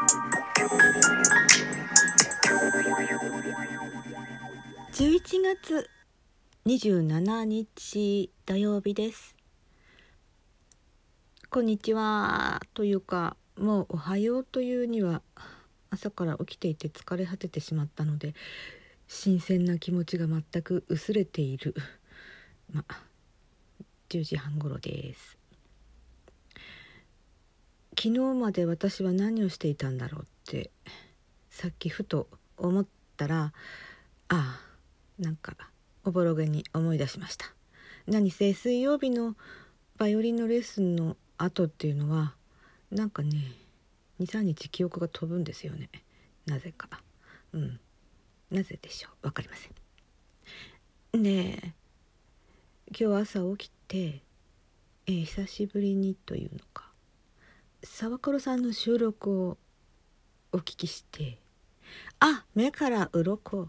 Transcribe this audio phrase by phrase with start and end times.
[0.00, 0.08] 11
[5.42, 5.90] 月
[6.64, 9.36] 27日土曜日です。
[11.50, 12.62] こんにちは。
[12.72, 15.20] というかもうおはようというには
[15.90, 18.34] 朝から起きていて疲れ果ててしまったので
[19.06, 21.74] 新鮮な気持ちが全く薄れている。
[22.72, 22.86] ま
[24.08, 25.39] 10時半頃です。
[27.98, 30.70] 昨日まで私は何をしていたんだろうって
[31.50, 33.52] さっきふと思ったら
[34.28, 34.60] ああ
[35.18, 35.54] なんか
[36.04, 37.46] おぼろげに思い出しました。
[38.06, 39.36] 何せ水曜日の
[39.98, 42.34] バイオリンのレッスンの後っていうのは
[42.90, 43.52] なんかね
[44.20, 45.90] 23日記憶が飛ぶんですよね。
[46.46, 46.88] なぜか。
[47.52, 47.80] うん。
[48.50, 49.28] なぜでしょう。
[49.28, 49.68] 分かりませ
[51.18, 51.22] ん。
[51.22, 51.74] で
[52.98, 54.22] 今日朝起きて、
[55.06, 56.89] えー、久しぶりにというのか。
[57.82, 59.58] 沢黒さんの収録を
[60.52, 61.38] お聞きして
[62.18, 63.68] あ目から鱗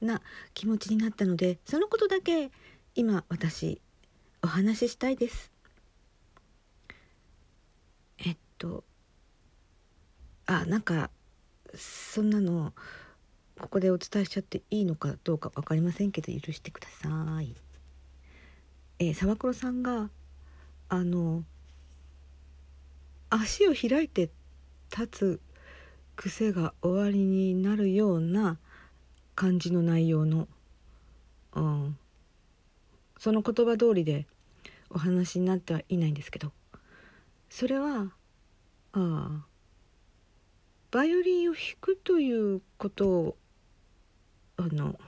[0.00, 0.20] な
[0.54, 2.50] 気持ちになったのでそのことだけ
[2.94, 3.80] 今私
[4.42, 5.52] お話ししたいです
[8.18, 8.84] えっと
[10.46, 11.10] あなんか
[11.74, 12.72] そんなの
[13.60, 17.54] ここでお伝えしちゃっていいのかどうか分かりませんけど許してください。
[18.98, 20.10] えー、沢黒さんが
[20.88, 21.44] あの
[23.34, 24.30] 足を開いて
[24.90, 25.40] 立つ
[26.16, 28.58] 癖が終わりになるような
[29.34, 30.48] 感じの内容の、
[31.54, 31.98] うん、
[33.18, 34.26] その言葉通りで
[34.90, 36.52] お話になってはいないんですけど
[37.48, 38.12] それは
[38.92, 39.44] あ
[40.90, 43.36] バイオリンを弾くということを
[44.58, 44.98] あの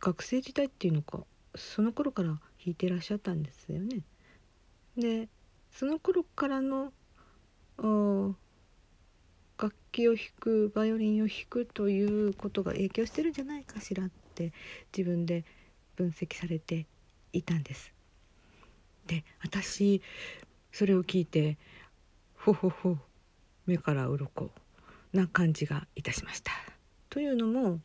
[0.00, 1.20] 学生時代っていうのか
[1.54, 4.00] その頃から弾いてらっしゃったんですよね。
[4.96, 5.28] で
[5.78, 6.92] その頃からの
[9.56, 14.52] 楽器を弾くバイオリンを弾くということが影響してるんじゃないかしらって
[14.92, 15.44] 自分で
[15.94, 16.86] 分析されて
[17.32, 17.92] いたんです。
[19.06, 20.02] で私
[20.72, 21.58] それを聞いて
[22.34, 22.96] ほほほ
[23.66, 24.50] 目から鱗
[25.12, 26.50] な感じがいたしました。
[27.08, 27.78] というのも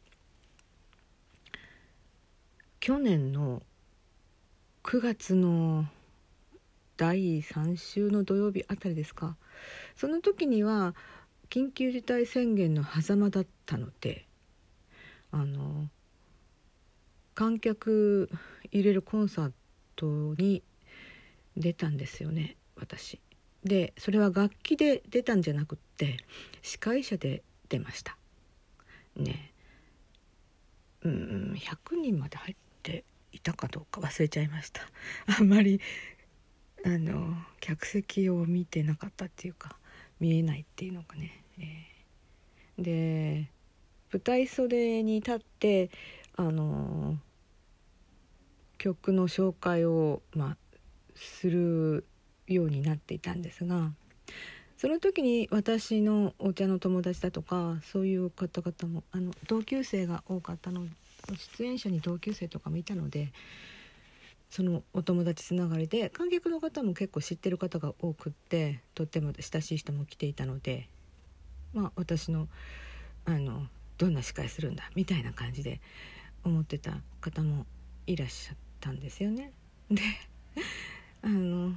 [2.80, 3.62] 去年の
[4.84, 5.86] 9月の
[6.98, 9.36] 第3週の土曜日あたりですか。
[9.96, 10.96] その時には
[11.50, 14.26] 緊急事態宣言の狭間だったので
[15.32, 15.88] あの
[17.36, 18.30] 観客
[18.72, 19.52] 入れるコンサー
[19.96, 20.06] ト
[20.42, 20.64] に
[21.56, 23.20] 出たんですよね私。
[23.64, 26.18] でそれは楽器で出たんじゃなくって
[26.62, 28.18] 司会者で出ました。
[29.16, 29.52] ね。
[31.04, 34.82] うん100人まで入っていたかどうか忘れちゃいました。
[35.38, 35.80] あんまり
[36.86, 39.78] あの客席を見てなかったっていうか
[40.20, 43.50] 見えないっていうのがね、えー、で
[44.12, 45.90] 舞台袖に立って
[46.36, 47.16] あの
[48.78, 50.58] 曲の紹介を、まあ、
[51.16, 52.06] する
[52.48, 53.92] ようになっていたんですが
[54.78, 60.86] その時に私のお茶の友達だとかそういう方々もあの同級生が多かったの
[61.58, 63.32] 出演者に同級生とかもいたので
[64.54, 70.88] そのお友達つながりで観客の方も結構知ってる方が多くってとっても親しい人も来ていたので
[71.74, 72.48] まあ私の
[73.26, 73.66] あの
[73.98, 75.82] どんな司会するんだみたいな感じで
[76.44, 77.66] 思ってた方も
[78.06, 79.54] いらっしゃったんですよね。
[79.90, 80.04] で
[81.24, 81.74] あの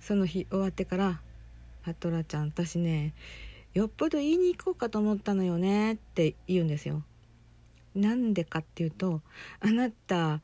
[0.00, 1.20] その日終わってから
[1.84, 3.12] 「ハトラちゃん私ね
[3.74, 7.02] よっぽど言いに行こうかと思ったのよね」って言うんですよ。
[7.94, 9.20] なんでかっていうと
[9.60, 10.40] 「あなた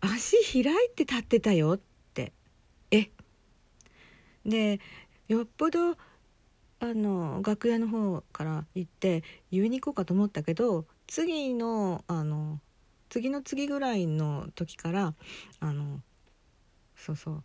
[0.00, 1.80] 足開いて立ってたよ」っ
[2.14, 2.32] て
[2.90, 3.10] え？
[4.44, 4.80] で
[5.28, 5.96] よっぽどあ
[6.94, 12.58] の楽屋の方から行って言いに行こうかと思ったけど次のあの
[13.10, 15.14] 次の次ぐらいの時から
[15.60, 16.00] あの
[16.96, 17.42] そうそう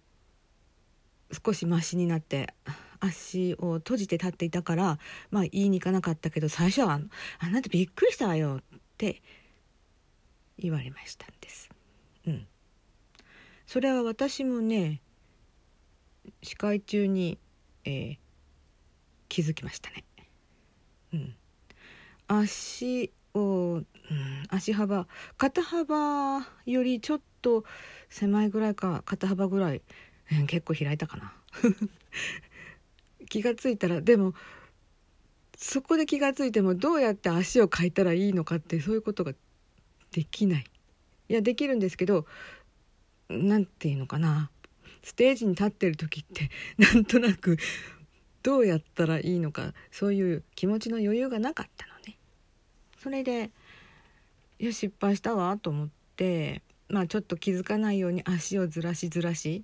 [1.45, 2.53] 少しマシになって
[2.99, 4.99] 足を閉じて立っていたから
[5.31, 7.01] まあ言いに行かなかったけど最初は
[7.39, 9.21] 「あなたびっくりしたわよ」って
[10.57, 11.74] 言われましたんです。
[12.27, 12.47] うん、
[13.65, 15.01] それは私もね
[16.41, 17.37] 司会中に、
[17.83, 18.17] えー、
[19.29, 20.03] 気づきましたね。
[21.13, 21.35] うん、
[22.27, 23.85] 足を、うん、
[24.49, 25.07] 足幅
[25.37, 27.63] 肩幅よりちょっと
[28.09, 29.81] 狭いぐらいか肩幅ぐらい
[30.31, 31.33] うん、結構開いたかな。
[33.29, 34.33] 気が付いたらでも
[35.57, 39.33] そこで気が付いてもどうやって足を変えたらいいのかってそういうことが
[40.11, 40.65] できない。
[41.29, 42.25] いやできるんですけど
[43.29, 44.49] 何て言うのかな
[45.03, 47.57] ステージに立ってる時って なんとなく
[48.43, 52.17] どうやったらいいのかそういう気持ちの余裕がなかったのね。
[52.97, 53.51] それで
[54.59, 59.63] いや失敗したわと思ってまあちょっと気づかないように足をずらしずらし、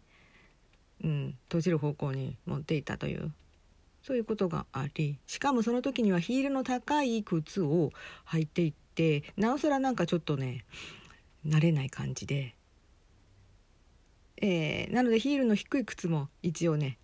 [1.04, 3.34] うん、閉じる方向に持っていたという
[4.04, 7.92] そういうことがありしかもその時にはヒールの高い靴を
[8.28, 10.66] 履いていってなおさらなんかちょっとね
[11.46, 12.56] 慣れない感じで、
[14.42, 16.98] えー、なのでヒールの低い靴も一応ね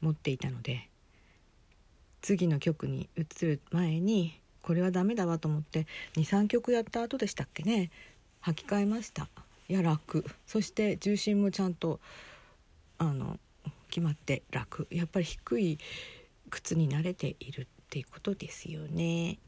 [0.00, 0.88] 持っていたので
[2.20, 5.86] 次の曲に移る前にこれはダメだわと思って
[6.16, 7.90] 23曲やった後でしたっけね
[8.42, 9.28] 履き替えました。
[9.68, 10.24] いや楽。
[10.46, 12.00] そして重心もちゃんと
[12.98, 13.38] あの
[13.90, 14.86] 決まって楽。
[14.90, 15.78] やっぱり低い
[16.50, 19.38] 靴に慣れているっていうことですよね。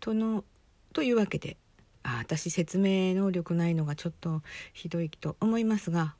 [0.00, 0.44] との
[0.92, 1.56] というわけで
[2.04, 4.42] あ私説明能力ないのがちょっと
[4.72, 6.14] ひどいと思いますが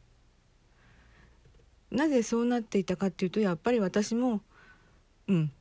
[1.90, 4.40] なぜそうなっていたかっていうとやっぱり私も
[5.28, 5.52] うん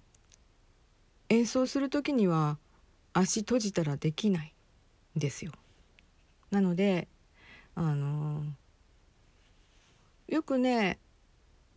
[1.30, 2.58] 演奏する時には
[3.14, 4.54] 足閉じたらできない
[5.16, 5.52] ですよ。
[6.52, 7.08] なので
[7.76, 8.44] あの
[10.28, 11.00] よくね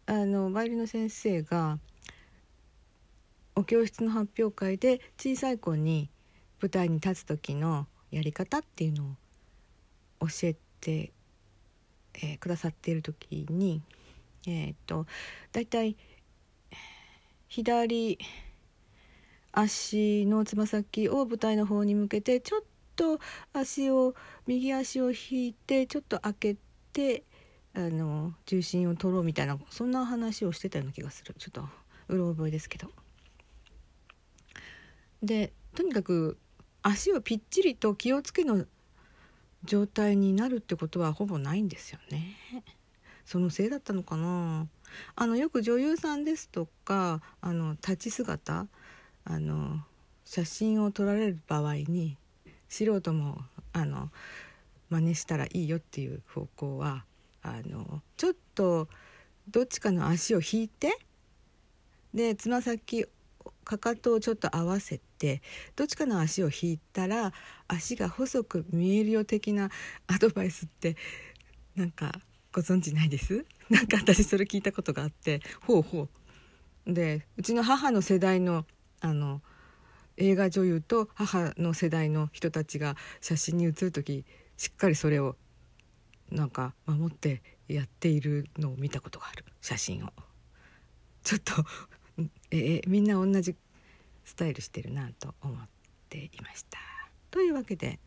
[0.07, 1.79] あのバイオリンの先生が
[3.55, 6.11] お教室の発表会で小さい子に
[6.61, 9.17] 舞台に立つ時のやり方っていうの
[10.21, 11.13] を教えて、
[12.15, 13.83] えー、くださっている時に
[14.47, 15.07] えー、っと
[15.53, 15.97] だいたい
[17.49, 18.19] 左
[19.53, 22.61] 足のつま先を舞台の方に向けてちょっ
[22.95, 23.19] と
[23.53, 24.15] 足を
[24.47, 26.57] 右足を引いてちょっと開け
[26.93, 27.25] て
[27.75, 31.69] あの重心を取ろうみたいなそんな話をしてたような気がするちょっと
[32.09, 32.91] うろ覚えですけど。
[35.23, 36.39] でとにかく
[36.89, 38.65] 足をぴっちりと気をつけの
[39.65, 42.37] 状態になるってことはほぼないんですよね。
[43.25, 44.69] そのせいだったのかな？
[45.17, 48.69] あのよく女優さんですとかあの立ち姿
[49.25, 49.81] あの
[50.25, 52.17] 写真を撮られる場合に
[52.69, 53.41] 素人も
[53.73, 54.11] あの
[54.89, 57.05] 真似したらいいよっていう方向は
[57.43, 58.87] あのちょっと
[59.49, 60.97] どっちかの足を引いて
[62.15, 63.07] でつま先
[63.67, 65.43] かかとをちょっと合わせて
[65.75, 67.33] どっちかの足を引いたら
[67.67, 69.71] 足が細く見えるよ的な
[70.07, 70.97] アドバイスって
[71.75, 72.21] なんか
[72.53, 73.45] ご存知ないです？
[73.69, 76.09] なんか私それ聞いたことがあってほうほ
[76.87, 76.93] う。
[76.93, 78.65] でうちの母の世代の
[79.01, 79.43] あの
[80.17, 84.25] 映画女優と母の世代の人たちが写真に写る時
[84.57, 85.37] しっかりそれを
[86.31, 89.45] なんか守ってやっているのを見たことがある。
[89.61, 90.13] 写真を。
[91.25, 91.53] ちょっと
[92.51, 93.55] えみんな同じ
[94.25, 95.69] スタイルしてるなと思っ
[96.09, 96.79] ていました。
[97.31, 97.99] というわけで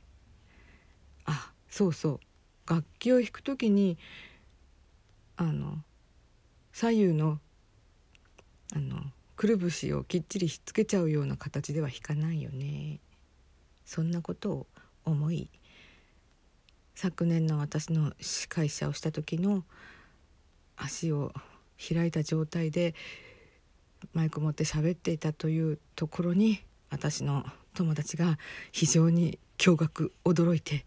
[1.26, 2.20] あそうそ
[2.66, 3.98] う楽器を弾く時に
[5.38, 5.78] あの
[6.72, 7.40] 左右の
[8.74, 9.02] あの
[9.36, 13.00] くるぶしをきっちりひっつけちゃうような形では弾かないよね
[13.86, 14.68] そんなことを
[15.06, 15.50] 思い
[16.94, 19.64] 昨年の私の司会者をした時の
[20.76, 21.32] 足を
[21.78, 22.94] 開いた状態で
[24.14, 28.38] マイク持って喋っていたというところに私の友達が
[28.72, 30.86] 非常に驚愕驚いて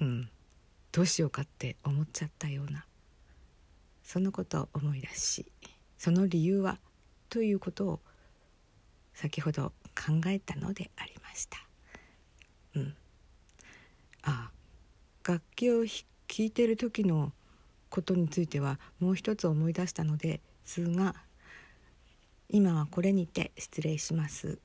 [0.00, 0.30] うん
[0.92, 2.84] どうしようかって思っちゃったような
[4.02, 5.46] そのことを思い出し
[5.98, 6.78] その理由は
[7.28, 8.00] ということを
[9.14, 11.58] 先ほど考えたのでありました。
[12.74, 12.94] うん、
[14.22, 14.50] あ
[15.26, 17.32] 楽器を弾いてる時の
[17.90, 21.14] ことについてはもう一つ思い出したのですが
[22.52, 24.58] 今はこれにて失礼します。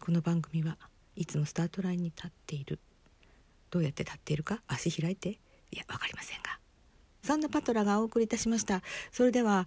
[0.00, 0.78] この番組は
[1.16, 2.78] いつもスタートラインに立っている。
[3.70, 4.62] どうやって立っているか？
[4.68, 5.30] 足開いて？
[5.30, 5.38] い
[5.72, 6.60] や分かりませんが。
[7.24, 8.82] そんなパトラがお送りいたしました。
[9.10, 9.66] それでは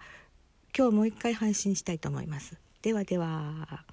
[0.73, 2.57] 今日もう一回配信したいと思います。
[2.81, 3.83] ではでは。